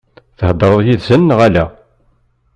Theḍṛeḍ 0.37 0.79
yid-sen 0.85 1.21
neɣ 1.27 1.39
ala? 1.47 1.65